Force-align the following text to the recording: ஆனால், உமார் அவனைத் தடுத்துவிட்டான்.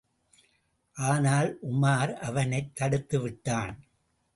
ஆனால், 0.93 1.57
உமார் 1.71 2.13
அவனைத் 2.13 2.71
தடுத்துவிட்டான். 2.79 3.75